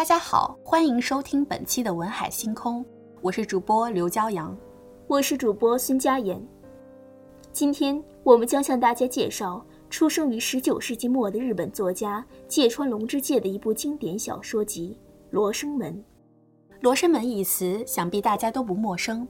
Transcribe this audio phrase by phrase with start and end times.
[0.00, 2.82] 大家好，欢迎收听本期的文海星空，
[3.20, 4.56] 我是主播刘骄阳，
[5.06, 6.42] 我是主播孙佳妍。
[7.52, 14.96] 今天我们将向大家介绍出生于十九世纪末的日本作家芥川龙之介的一部经典小说集
[15.28, 15.92] 《罗生门》。
[16.80, 19.28] 罗生门一词，想必大家都不陌生，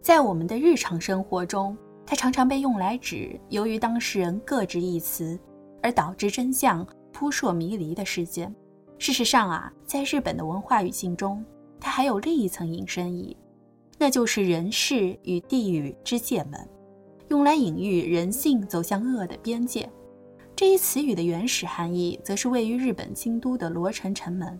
[0.00, 1.76] 在我们的日常生活中，
[2.06, 5.38] 它常常被用来指由于当事人各执一词
[5.82, 8.50] 而导致真相扑朔迷离的事件。
[8.98, 11.44] 事实上啊，在日本的文化语境中，
[11.78, 13.36] 它还有另一层引申义，
[13.98, 16.68] 那就是人世与地狱之界门，
[17.28, 19.88] 用来隐喻人性走向恶的边界。
[20.54, 24.58] 这一词语的原始含义，则是位于日本京都的罗城城门。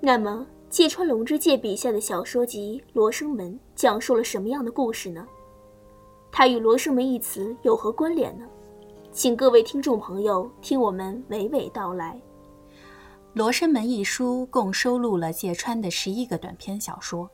[0.00, 5.26] 那么，芥川龙之介笔下的小说集《罗生门》讲述了什么样的故事呢？
[6.32, 8.46] 它与“罗生门”一词有何关联呢？
[9.18, 12.14] 请各位听众朋友听我们娓娓道来。
[13.32, 17.28] 《罗生门》一书共收录了芥川的十一个短篇小说，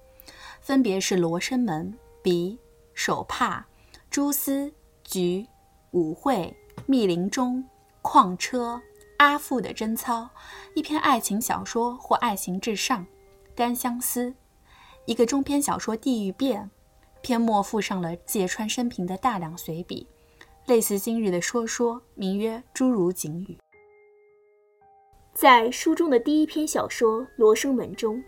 [0.63, 1.87] 分别是《罗生门》、
[2.23, 2.53] 《鼻》、
[2.95, 3.67] 《手帕》、
[4.09, 4.65] 《蛛丝》、
[5.05, 5.41] 《菊》、
[5.91, 7.57] 《舞会》、《密林中》、
[8.01, 8.77] 《矿车》、
[9.19, 10.23] 《阿父的贞操》、
[10.75, 13.03] 一篇爱情小说或爱情至上，
[13.55, 14.31] 《单相思》，
[15.05, 16.63] 一个中篇小说《地狱变》，
[17.21, 20.09] 篇末附上了芥川生平的大量随笔。
[20.67, 23.53] 类似今日的说说，名曰《诸如景语》。
[25.34, 28.23] 在书中的第一篇小说《罗生门》中，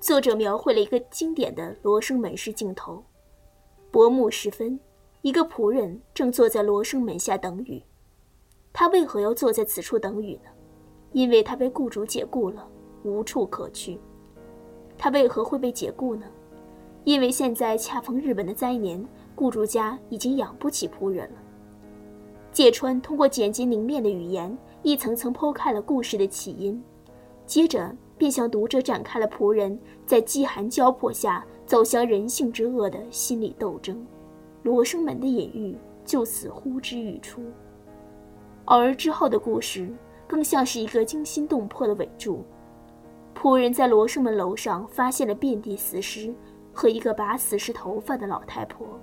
[0.00, 3.04] 作者描绘了一个经典的罗生门式镜头：
[3.92, 4.80] 薄暮时分，
[5.22, 7.80] 一个仆人正坐在罗生门下等雨。
[8.72, 10.50] 他为何要坐在此处等雨呢？
[11.12, 12.68] 因为他被雇主解雇了，
[13.04, 13.96] 无处可去。
[14.98, 16.26] 他为何会被解雇呢？
[17.04, 21.42] 因为现在恰逢日本的灾年，雇主家已经养不起仆人了。
[22.56, 26.82] 芥川通过简洁凝练的语言，一层层剖开了故事的起因，
[27.44, 34.02] 接着便向读者展开了仆人在饥寒交迫下走向人性之恶的心理斗争。
[34.62, 37.42] 罗生门的隐喻就此呼之欲出，
[38.64, 39.94] 而之后的故事
[40.26, 42.42] 更像是一个惊心动魄的尾注。
[43.38, 46.34] 仆人在罗生门楼上发现了遍地死尸
[46.72, 48.98] 和一个拔死尸头发的老太婆。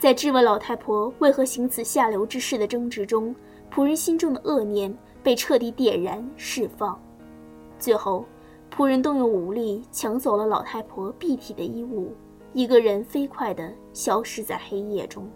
[0.00, 3.36] 在质问老太婆为何行此下流之事的争执中，
[3.70, 6.98] 仆人心中的恶念被彻底点燃释放。
[7.78, 8.24] 最后，
[8.74, 12.14] 仆人动用武力抢走了老太婆蔽体的衣物，
[12.54, 15.28] 一个人飞快地消失在黑夜中。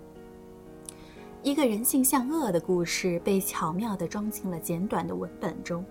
[1.43, 5.85] 一个人性向恶的故事被巧妙地装进了简短的文本中。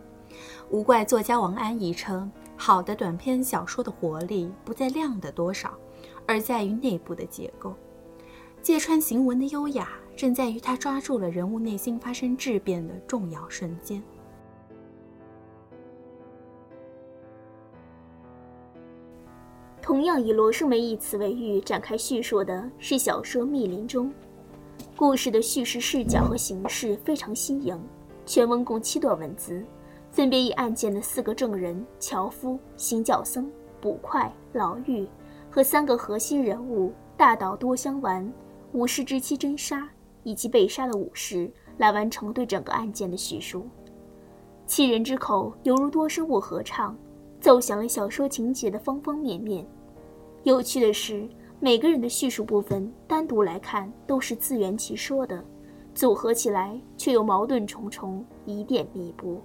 [0.72, 5.78] 无怪作家王安忆称，好的短篇小说的活力不在量的多少，
[6.26, 7.76] 而在于内部的结构。
[8.64, 14.02] 芥川行文的优雅，正在于他抓住了人物内心发生质变的重要瞬间。
[19.82, 24.08] 同样以罗生门一词为喻展开叙述的是小说《密林中》，
[24.96, 27.78] 故事的叙事视角和形式非常新颖。
[28.26, 29.62] 全文共七段文字，
[30.10, 33.52] 分别以案件的四个证人樵夫、行脚僧、
[33.82, 35.06] 捕快、牢狱
[35.52, 38.32] 和三个核心人物大岛多香丸。
[38.74, 39.88] 武士之妻真杀
[40.24, 43.68] 以及被杀的武士来完成对整个案件的叙述，
[44.66, 46.98] 七人之口犹如多声物合唱，
[47.40, 49.66] 奏响了小说情节的方方面面。
[50.42, 51.28] 有趣的是，
[51.60, 55.44] 每个人的叙述部分单独来看都是自圆其说的，
[55.94, 59.40] 组合起来却又矛盾重重，疑点密布。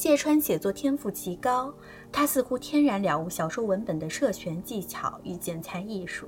[0.00, 1.70] 芥川写作天赋极高，
[2.10, 6.26] 他似乎天然了悟小说文本的设选技巧与剪裁艺术。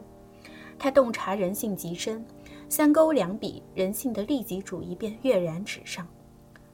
[0.79, 2.23] 他洞察人性极深，
[2.69, 6.07] 三勾两笔，人性的利己主义便跃然纸上。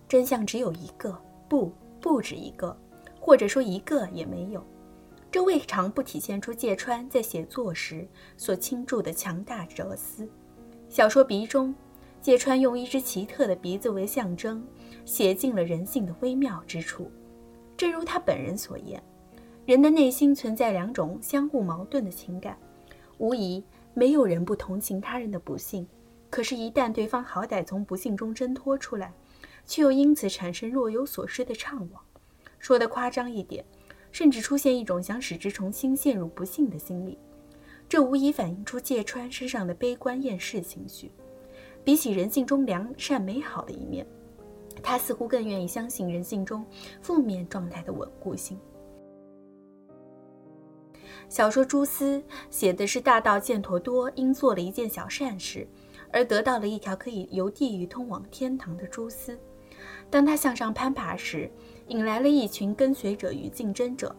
[0.09, 1.17] 真相只有一个，
[1.49, 2.77] 不，不止一个，
[3.21, 4.61] 或者说一个也没有。
[5.31, 10.29] 这未尝不体现出芥川在写作时所倾注的强大哲思。
[10.89, 11.73] 小说鼻中，
[12.21, 14.67] 芥川用一只奇特的鼻子为象征。
[15.05, 17.11] 写尽了人性的微妙之处，
[17.79, 19.03] 正如他本人所言，
[19.65, 22.59] 人的内心存在两种相互矛盾的情感，
[23.17, 25.89] 无疑没有人不同情他人的不幸，
[26.29, 29.11] 可是，一旦对方好歹从不幸中挣脱出来，
[29.65, 31.99] 却又因此产生若有所失的怅惘。
[32.59, 33.65] 说得夸张一点，
[34.13, 37.17] 甚至出现一种想使之重新陷入不幸的心理。
[37.89, 41.11] 这无疑反映出芥川身上的悲观厌世情绪，
[41.89, 44.07] 比起人性中良善美好的一面。
[44.83, 46.63] 他似乎更愿意相信人性中
[47.01, 48.61] 负面状态的稳固性。
[51.31, 52.19] 小说《蛛丝》
[52.51, 55.67] 写的是大盗犍陀多因做了一件小善事，
[56.13, 59.41] 而得到了一条可以由地狱通往天堂的蛛丝。
[60.11, 61.51] 当他向上攀爬时，
[61.87, 64.15] 引来了一群跟随者与竞争者。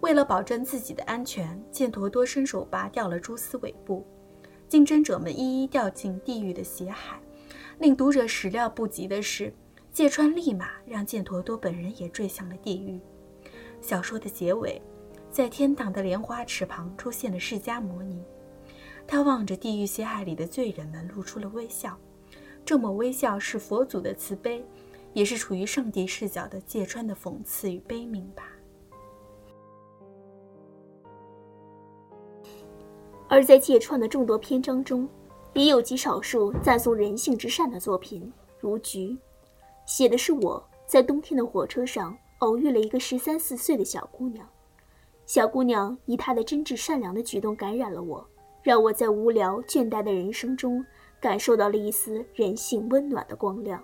[0.00, 4.06] 为了保证自己的安全，犍陀多伸手拔掉了蛛丝尾部。
[4.68, 7.18] 竞争者们一一掉进地狱的血海。
[7.78, 9.52] 令读者始料不及的是，
[9.92, 13.00] 芥川立马让剑陀多本人也坠向了地狱。
[13.80, 14.82] 小说的结尾，
[15.30, 18.22] 在天堂的莲花池旁出现了释迦牟尼。
[19.06, 21.96] 他望着地狱血海里的罪人们，露出了微笑。
[22.64, 24.62] 这抹微笑是佛祖的慈悲，
[25.14, 28.42] 也是处于上帝视角的芥川的讽刺与悲悯吧。
[33.28, 35.08] 而在芥川的众多篇章中，
[35.52, 39.08] 也有极少数赞颂人性之善的作品，如《菊》，
[39.86, 44.48] 写的是我在冬天的火车上偶遇了一个十三四岁的小姑娘。
[45.26, 48.26] 小姑娘以她的真挚善良的举动感染了我。
[48.60, 50.84] 让我在无聊倦怠的人生中
[51.20, 53.82] 感受到了一丝人性温暖的光亮。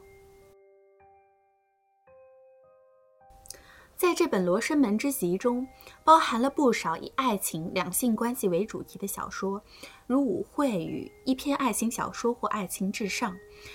[3.97, 5.67] 在这本《罗生门》之集中，
[6.03, 9.63] 包含了不少以爱情、两性关系为主题的小说，
[10.07, 13.33] 如《舞会》与一篇爱情小说或《爱情至上》，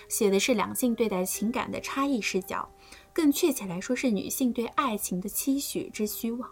[0.10, 2.70] 写的是两性对待情感的差异视角，
[3.14, 6.50] 更确切来说是女性对爱情的期许之虚妄。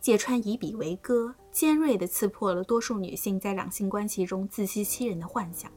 [0.00, 5.70] 芥川以笔为歌，尖锐地刺破了多数女性在两性关系中自欺欺人的幻想。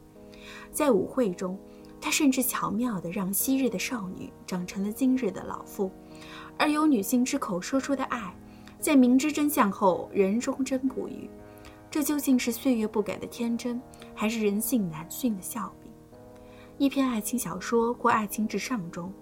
[0.72, 1.60] 在舞会中，
[2.02, 5.92] 他甚至巧妙地让昔日的少女长成了今日的老妇，
[6.58, 8.34] 而由女性之口说出的爱，
[8.80, 11.30] 在明知真相后仍忠贞不渝。
[11.90, 13.82] 这究竟是岁月不改的天真，
[14.14, 15.92] 还是人性难驯的笑柄？
[16.78, 19.14] 一篇爱情小说或爱情至上中，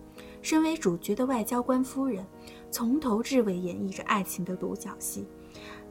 [0.42, 2.26] 身为主角的外交官夫人。
[2.72, 5.28] 从头至尾演绎着爱情的独角戏，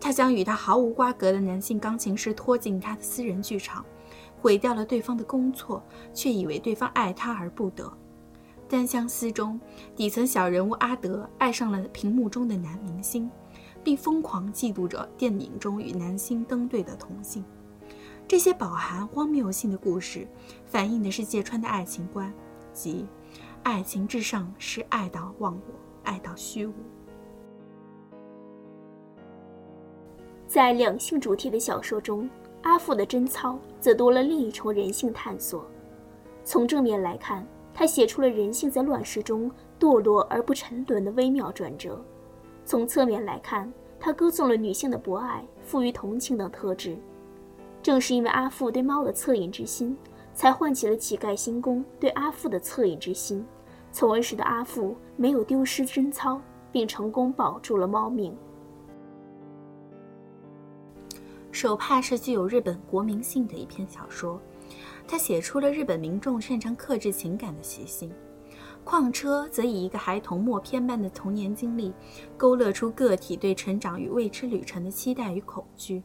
[0.01, 3.85] 她将与他毫无瓜葛的男性钢琴师拖进他的私人剧场，
[4.41, 5.81] 毁掉了对方的工作，
[6.13, 7.97] 却以为对方爱他而不得。
[8.73, 9.61] 单相思中，
[9.95, 13.31] 底层小人物阿德爱上了屏幕中的男明星，
[13.85, 17.45] 并疯狂嫉妒着电影中与男星登对的同性。
[18.27, 20.27] 这些饱含荒谬性的故事，
[20.65, 22.33] 反映的是芥川的爱情观，
[22.73, 23.07] 即
[23.63, 25.75] 爱情至上是爱到忘我。
[26.05, 26.73] 爱到虚无。
[30.49, 32.29] 在两性主题的小说中，
[32.63, 35.65] 阿富的贞操则多了另一重人性探索。
[36.43, 41.93] 从正面来看，他写出了人性在乱世中堕落而不沉沦的微妙转折；
[42.65, 46.97] 从侧面来看，他歌颂了女性的博爱、富于同情等特质。
[47.83, 49.97] 正是因为阿富对猫的恻隐之心，
[50.35, 53.45] 才唤起了乞丐新宫对阿富的恻隐之心。
[53.91, 56.41] 从而使得阿富没有丢失贞操，
[56.71, 58.35] 并成功保住了猫命。
[61.51, 64.41] 手帕是具有日本国民性的一篇小说，
[65.13, 68.11] 他写出了日本民众擅长克制情感的习性。
[68.83, 71.93] 矿车则以一个孩童默片般的童年经历，
[72.35, 76.03] 勾勒出个体对成长与未知旅程的期待与恐惧，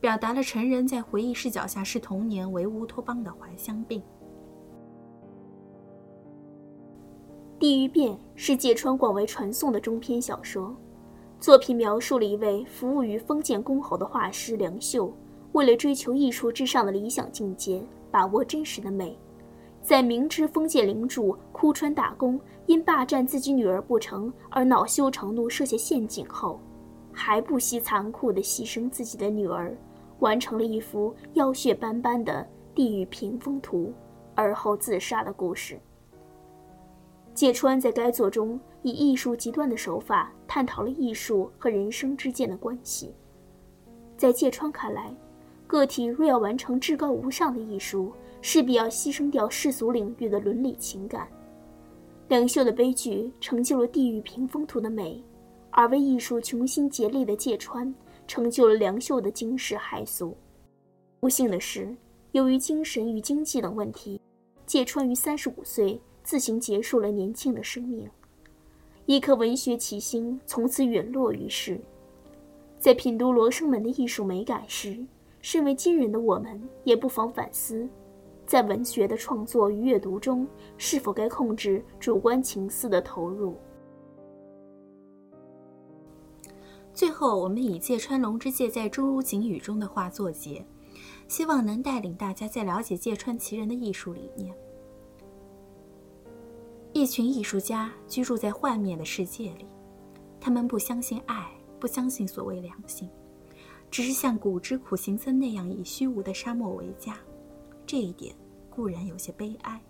[0.00, 4.00] 表达了成人在回忆视角下视童年为乌托邦的怀乡病。
[7.60, 10.74] 《地狱变》是芥川广为传颂的中篇小说，
[11.38, 15.14] 作品描述了一位服务于封建公侯的画师梁秀，
[15.52, 19.18] 为了追求艺术至上的理想境界，把握真实的美，
[19.82, 26.60] 在明知封建领主枯川打工因霸占自己女儿不成而恼羞成怒设下陷阱后，
[27.12, 29.76] 还不惜残酷地牺牲自己的女儿，
[30.20, 33.86] 完成了一幅妖血斑斑的《地狱屏风图》，
[34.34, 35.78] 而后自杀的故事。
[37.34, 43.14] 芥川在该作中以艺术极端的手法探讨了艺术和人生之间的关系。
[44.16, 45.14] 在芥川看来，
[45.68, 51.28] 个体若要完成至高无上的艺术，势必要牺牲掉世俗领域的伦理情感。
[52.26, 55.22] 梁秀的悲剧成就了《地狱屏风图》的美，
[55.70, 57.94] 而为艺术穷心竭力的芥川
[58.26, 60.36] 成就了梁秀的惊世骇俗。
[61.20, 61.94] 不幸的是，
[62.32, 64.20] 由于精神与经济等问题，
[64.66, 66.00] 芥川于三十五岁。
[66.24, 68.06] 自行结束了年轻的生命，
[69.06, 71.80] 一颗文学奇星从此陨落于世。
[72.78, 75.02] 在品读《罗生门》的艺术美感时，
[75.40, 77.88] 身为今人的我们也不妨反思，
[78.44, 83.56] 在文学的创作与阅读中，是否该控制主观情思的投入。
[86.92, 90.66] 最后，我们以芥川龙之介在《诸如景语》中的话作结，
[91.28, 94.52] 希望能带领大家在了解芥川其人的艺术理念。
[96.92, 99.66] 一群艺术家居住在幻灭的世界里，
[100.40, 103.08] 他们不相信爱，不相信所谓良心，
[103.90, 107.18] 只是像古之苦行僧那样以虚无的沙漠为家。
[107.86, 108.34] 这一点，
[108.68, 109.80] 固然有些悲哀。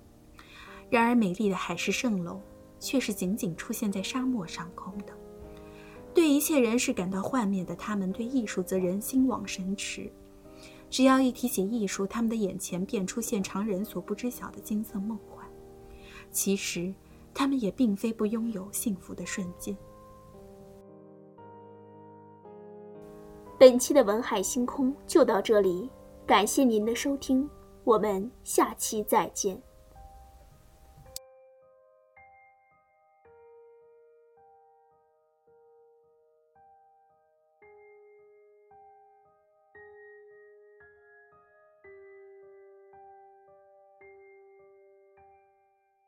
[0.89, 2.41] 然而，美丽的海市蜃楼
[2.79, 5.13] 却是仅仅出现在沙漠上空的。
[6.15, 10.11] 对一切人事感到幻灭的他们，对艺术则人心往神驰。
[10.91, 15.47] 只要一提起艺术，他们的眼前便出现常人所不知晓的金色梦幻。
[16.31, 16.95] 其实，
[17.35, 19.77] 他们也并非不拥有幸福的瞬间。
[23.59, 25.91] 本期的文海星空就到这里，
[26.25, 27.51] 感谢您的收听，
[27.83, 29.61] 我们下期再见。